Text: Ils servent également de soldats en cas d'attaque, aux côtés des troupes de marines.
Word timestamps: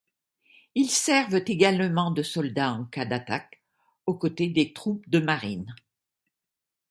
Ils 0.73 0.89
servent 0.89 1.43
également 1.45 2.09
de 2.09 2.23
soldats 2.23 2.73
en 2.73 2.85
cas 2.85 3.05
d'attaque, 3.05 3.61
aux 4.07 4.15
côtés 4.17 4.49
des 4.49 4.73
troupes 4.73 5.07
de 5.07 5.19
marines. 5.19 5.75